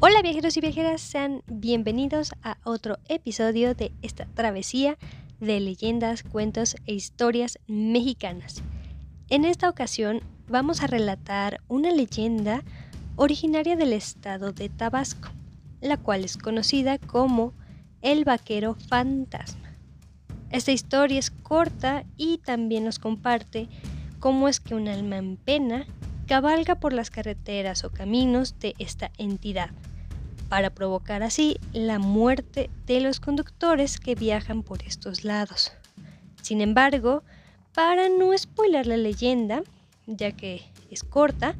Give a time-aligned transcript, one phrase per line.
[0.00, 4.96] Hola viajeros y viajeras, sean bienvenidos a otro episodio de esta travesía
[5.40, 8.62] de leyendas, cuentos e historias mexicanas.
[9.28, 12.62] En esta ocasión vamos a relatar una leyenda
[13.16, 15.30] originaria del estado de Tabasco,
[15.80, 17.52] la cual es conocida como
[18.00, 19.74] el vaquero fantasma.
[20.50, 23.68] Esta historia es corta y también nos comparte
[24.20, 25.88] cómo es que un alma en pena
[26.28, 29.70] cabalga por las carreteras o caminos de esta entidad
[30.50, 35.72] para provocar así la muerte de los conductores que viajan por estos lados.
[36.42, 37.22] Sin embargo,
[37.74, 39.62] para no spoiler la leyenda,
[40.06, 41.54] ya que es corta,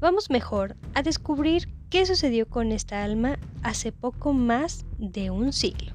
[0.00, 5.92] vamos mejor a descubrir qué sucedió con esta alma hace poco más de un siglo.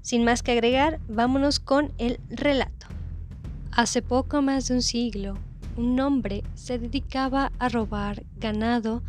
[0.00, 2.86] Sin más que agregar, vámonos con el relato.
[3.70, 5.38] Hace poco más de un siglo,
[5.76, 9.02] un hombre se dedicaba a robar ganado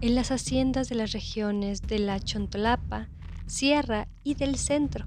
[0.00, 3.08] en las haciendas de las regiones de la Chontolapa,
[3.46, 5.06] Sierra y del Centro.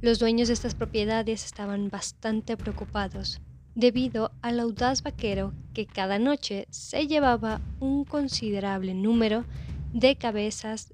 [0.00, 3.40] Los dueños de estas propiedades estaban bastante preocupados
[3.74, 9.44] debido al audaz vaquero que cada noche se llevaba un considerable número
[9.92, 10.92] de cabezas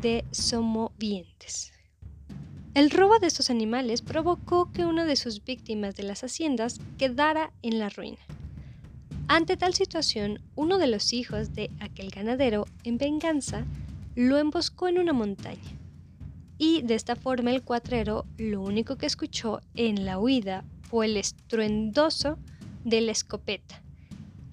[0.00, 1.72] de somovientes.
[2.74, 7.52] El robo de estos animales provocó que una de sus víctimas de las haciendas quedara
[7.62, 8.18] en la ruina.
[9.28, 13.64] Ante tal situación, uno de los hijos de aquel ganadero, en venganza,
[14.14, 15.78] lo emboscó en una montaña.
[16.58, 21.16] Y de esta forma el cuatrero lo único que escuchó en la huida fue el
[21.16, 22.38] estruendoso
[22.84, 23.82] de la escopeta,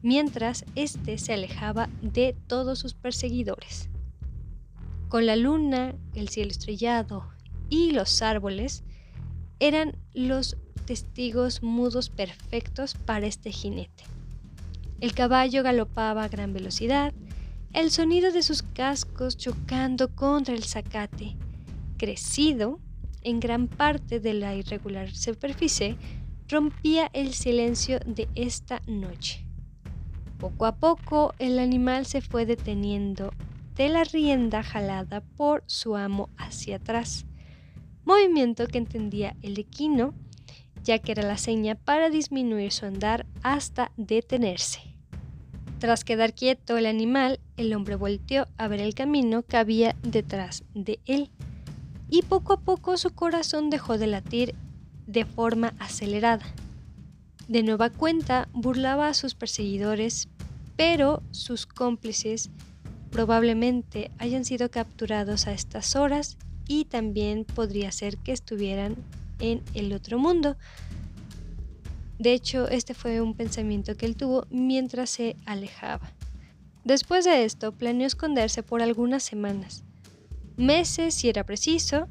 [0.01, 3.89] mientras éste se alejaba de todos sus perseguidores.
[5.07, 7.29] Con la luna, el cielo estrellado
[7.69, 8.83] y los árboles
[9.59, 14.03] eran los testigos mudos perfectos para este jinete.
[15.03, 17.11] El caballo galopaba a gran velocidad,
[17.73, 21.35] el sonido de sus cascos chocando contra el zacate,
[21.97, 22.79] crecido
[23.21, 25.97] en gran parte de la irregular superficie,
[26.47, 29.45] rompía el silencio de esta noche.
[30.37, 33.33] Poco a poco el animal se fue deteniendo
[33.75, 37.25] de la rienda jalada por su amo hacia atrás,
[38.05, 40.13] movimiento que entendía el equino,
[40.81, 44.92] ya que era la seña para disminuir su andar hasta detenerse.
[45.83, 50.63] Tras quedar quieto el animal, el hombre volteó a ver el camino que había detrás
[50.73, 51.29] de él,
[52.09, 54.55] y poco a poco su corazón dejó de latir
[55.07, 56.45] de forma acelerada.
[57.49, 60.29] De nueva cuenta burlaba a sus perseguidores,
[60.77, 62.49] pero sus cómplices
[63.11, 68.95] probablemente hayan sido capturados a estas horas y también podría ser que estuvieran
[69.39, 70.55] en el otro mundo,
[72.23, 76.13] de hecho, este fue un pensamiento que él tuvo mientras se alejaba.
[76.85, 79.83] Después de esto, planeó esconderse por algunas semanas,
[80.55, 82.07] meses si era preciso,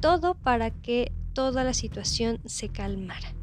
[0.00, 3.34] todo para que toda la situación se calmara.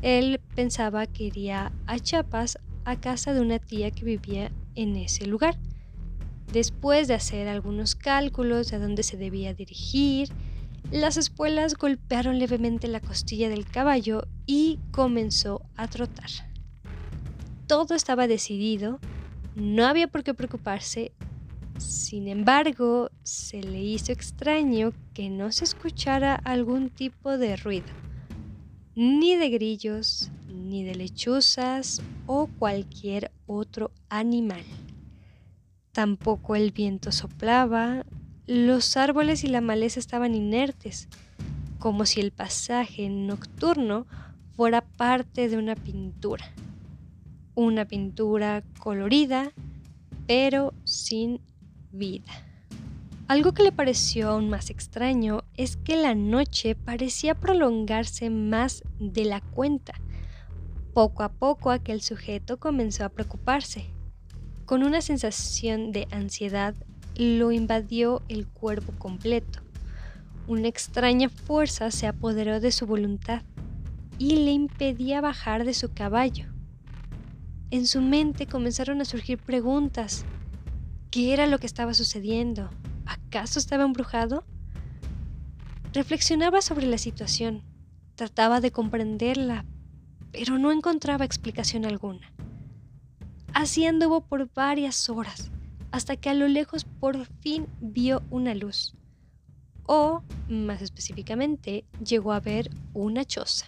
[0.00, 5.26] Él pensaba que iría a Chiapas a casa de una tía que vivía en ese
[5.26, 5.58] lugar.
[6.50, 10.30] Después de hacer algunos cálculos de a dónde se debía dirigir,
[10.90, 16.30] las espuelas golpearon levemente la costilla del caballo y comenzó a trotar.
[17.66, 19.00] Todo estaba decidido,
[19.54, 21.12] no había por qué preocuparse,
[21.78, 27.92] sin embargo, se le hizo extraño que no se escuchara algún tipo de ruido,
[28.94, 34.64] ni de grillos, ni de lechuzas o cualquier otro animal.
[35.92, 38.04] Tampoco el viento soplaba,
[38.46, 41.08] los árboles y la maleza estaban inertes,
[41.78, 44.06] como si el pasaje nocturno
[44.56, 46.52] fuera parte de una pintura.
[47.54, 49.52] Una pintura colorida,
[50.26, 51.40] pero sin
[51.92, 52.32] vida.
[53.26, 59.24] Algo que le pareció aún más extraño es que la noche parecía prolongarse más de
[59.24, 59.94] la cuenta.
[60.92, 63.86] Poco a poco aquel sujeto comenzó a preocuparse.
[64.66, 66.74] Con una sensación de ansiedad
[67.16, 69.60] lo invadió el cuerpo completo.
[70.46, 73.42] Una extraña fuerza se apoderó de su voluntad
[74.18, 76.46] y le impedía bajar de su caballo.
[77.70, 80.24] En su mente comenzaron a surgir preguntas.
[81.10, 82.70] ¿Qué era lo que estaba sucediendo?
[83.06, 84.44] ¿Acaso estaba embrujado?
[85.92, 87.62] Reflexionaba sobre la situación,
[88.16, 89.64] trataba de comprenderla,
[90.32, 92.32] pero no encontraba explicación alguna.
[93.52, 95.52] Así anduvo por varias horas,
[95.94, 98.94] hasta que a lo lejos por fin vio una luz.
[99.84, 103.66] O, más específicamente, llegó a ver una choza.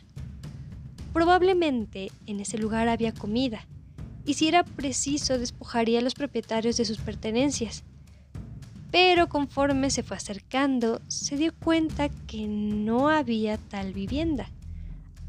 [1.13, 3.69] Probablemente en ese lugar había comida,
[4.25, 7.85] y si era preciso despojaría a los propietarios de sus pertenencias.
[8.91, 14.51] pero conforme se fue acercando, se dio cuenta que no había tal vivienda.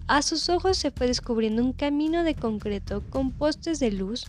[0.08, 4.26] A sus ojos se fue descubriendo un camino de concreto con postes de luz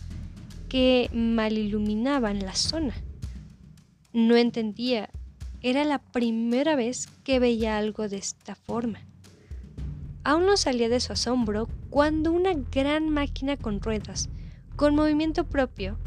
[0.69, 2.93] que mal iluminaban la zona.
[4.13, 5.09] No entendía,
[5.61, 8.99] era la primera vez que veía algo de esta forma.
[10.23, 14.29] Aún no salía de su asombro cuando una gran máquina con ruedas,
[14.75, 15.97] con movimiento propio,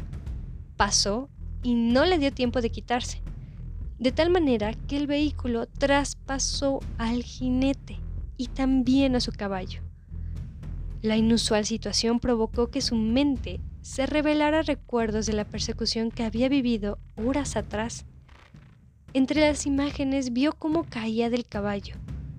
[0.77, 1.29] pasó
[1.61, 3.21] y no le dio tiempo de quitarse,
[3.99, 7.97] de tal manera que el vehículo traspasó al jinete
[8.37, 9.81] y también a su caballo.
[11.01, 16.47] La inusual situación provocó que su mente se revelara recuerdos de la persecución que había
[16.47, 18.05] vivido horas atrás.
[19.13, 21.95] Entre las imágenes vio cómo caía del caballo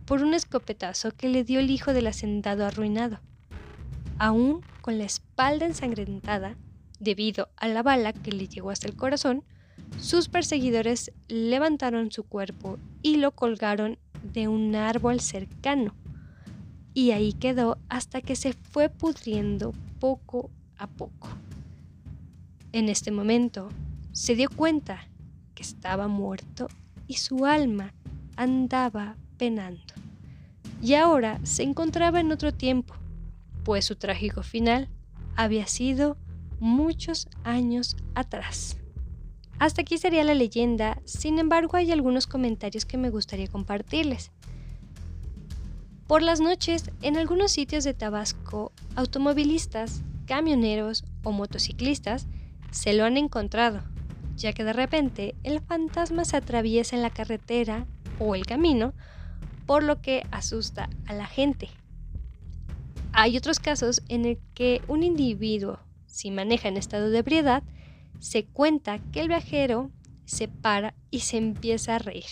[0.07, 3.21] por un escopetazo que le dio el hijo del hacendado arruinado.
[4.19, 6.57] Aún con la espalda ensangrentada,
[6.99, 9.45] debido a la bala que le llegó hasta el corazón,
[9.99, 15.95] sus perseguidores levantaron su cuerpo y lo colgaron de un árbol cercano.
[16.95, 21.29] Y ahí quedó hasta que se fue pudriendo poco a poco.
[22.73, 23.69] En este momento
[24.13, 25.07] se dio cuenta
[25.55, 26.69] que estaba muerto
[27.07, 27.93] y su alma
[28.37, 29.95] andaba penando.
[30.83, 32.95] Y ahora se encontraba en otro tiempo,
[33.65, 34.89] pues su trágico final
[35.37, 36.17] había sido
[36.61, 38.77] muchos años atrás.
[39.59, 44.33] Hasta aquí sería la leyenda, sin embargo hay algunos comentarios que me gustaría compartirles.
[46.07, 52.27] Por las noches, en algunos sitios de Tabasco, automovilistas, camioneros o motociclistas
[52.71, 53.83] se lo han encontrado,
[54.37, 57.87] ya que de repente el fantasma se atraviesa en la carretera
[58.19, 58.95] o el camino,
[59.67, 61.69] por lo que asusta a la gente.
[63.13, 67.63] Hay otros casos en el que un individuo, si maneja en estado de ebriedad,
[68.19, 69.91] se cuenta que el viajero
[70.25, 72.25] se para y se empieza a reír.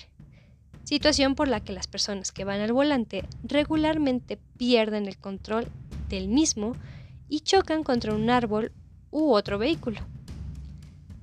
[0.84, 5.68] Situación por la que las personas que van al volante regularmente pierden el control
[6.08, 6.74] del mismo
[7.28, 8.72] y chocan contra un árbol
[9.10, 10.00] u otro vehículo.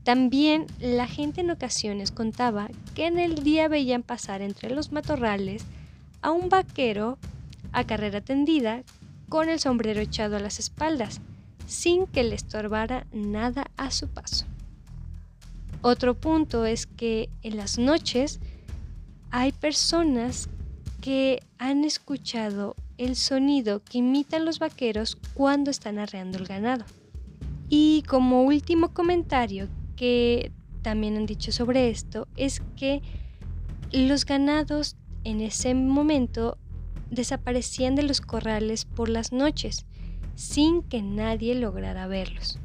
[0.04, 5.66] También la gente en ocasiones contaba que en el día veían pasar entre los matorrales
[6.22, 7.18] a un vaquero
[7.72, 8.84] a carrera tendida
[9.28, 11.22] con el sombrero echado a las espaldas,
[11.68, 14.46] sin que le estorbara nada a su paso.
[15.82, 18.40] Otro punto es que en las noches
[19.32, 20.50] hay personas
[21.02, 26.84] que han escuchado el sonido que imitan los vaqueros cuando están arreando el ganado.
[27.70, 30.52] Y como último comentario que
[30.82, 33.02] también han dicho sobre esto es que
[33.92, 36.58] los ganados en ese momento
[37.10, 39.86] desaparecían de los corrales por las noches
[40.36, 42.60] sin que nadie lograra verlos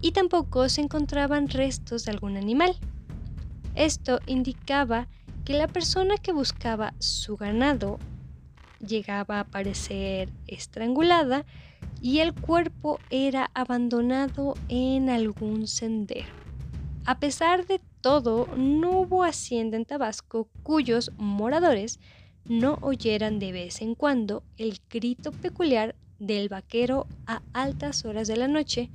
[0.00, 2.76] y tampoco se encontraban restos de algún animal.
[3.74, 5.08] Esto indicaba
[5.44, 7.98] que la persona que buscaba su ganado
[8.80, 11.44] llegaba a aparecer estrangulada
[12.00, 16.28] y el cuerpo era abandonado en algún sendero.
[17.04, 21.98] A pesar de todo, no hubo hacienda en Tabasco cuyos moradores
[22.44, 28.36] no oyeran de vez en cuando el grito peculiar del vaquero a altas horas de
[28.36, 28.90] la noche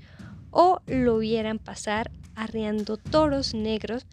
[0.52, 4.06] o lo vieran pasar arreando toros negros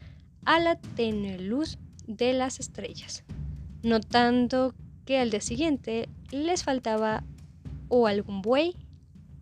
[0.45, 3.25] a la tenue luz de las estrellas,
[3.83, 4.75] notando
[5.11, 7.25] que al día siguiente les faltaba
[7.89, 8.77] o algún buey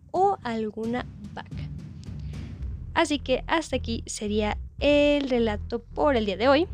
[0.09, 1.69] o alguna vaca.
[2.95, 6.67] Así que hasta aquí sería el relato por el día de hoy,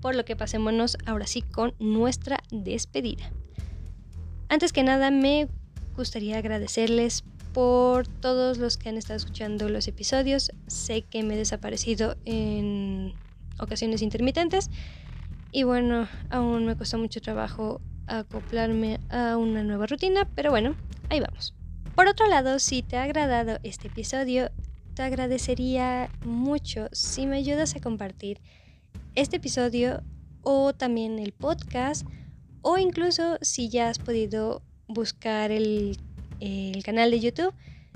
[0.00, 3.30] por lo que pasémonos ahora sí con nuestra despedida.
[4.48, 5.46] Antes que nada me
[5.96, 7.22] gustaría agradecerles
[7.52, 10.50] por todos los que han estado escuchando los episodios.
[10.66, 13.14] Sé que me he desaparecido en
[13.60, 14.68] ocasiones intermitentes
[15.54, 20.74] y bueno, aún me costó mucho trabajo acoplarme a una nueva rutina, pero bueno,
[21.10, 21.54] ahí vamos.
[21.94, 24.50] Por otro lado, si te ha agradado este episodio,
[24.94, 28.40] te agradecería mucho si me ayudas a compartir
[29.14, 30.02] este episodio
[30.42, 32.04] o también el podcast
[32.62, 35.96] o incluso si ya has podido buscar el
[36.40, 37.54] el canal de YouTube.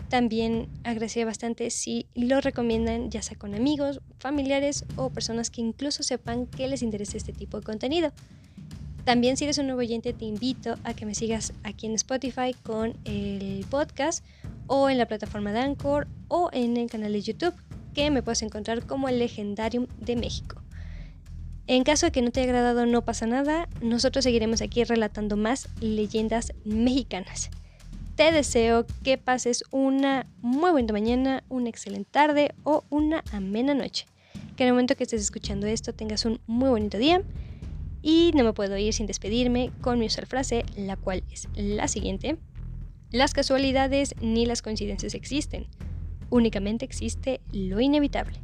[0.09, 6.03] También agradecería bastante si lo recomiendan, ya sea con amigos, familiares o personas que incluso
[6.03, 8.13] sepan que les interesa este tipo de contenido.
[9.05, 12.55] También si eres un nuevo oyente te invito a que me sigas aquí en Spotify
[12.63, 14.25] con el podcast
[14.67, 17.55] o en la plataforma de Anchor o en el canal de YouTube
[17.95, 20.63] que me puedes encontrar como el Legendarium de México.
[21.67, 25.37] En caso de que no te haya agradado no pasa nada, nosotros seguiremos aquí relatando
[25.37, 27.51] más leyendas mexicanas.
[28.19, 34.07] Te deseo que pases una muy buena mañana, una excelente tarde o una amena noche.
[34.57, 37.23] que en el momento que estés escuchando esto tengas un muy bonito día.
[38.03, 41.87] Y no me puedo ir sin despedirme con mi usual frase, la cual es la
[41.87, 42.39] siguiente.
[43.13, 45.69] Las casualidades ni las coincidencias existen,
[46.29, 48.41] únicamente existe lo inevitable.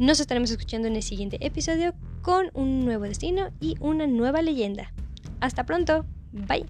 [0.00, 4.92] Nos estaremos escuchando en el siguiente episodio con un nuevo destino y una nueva leyenda.
[5.38, 6.66] Hasta pronto, bye.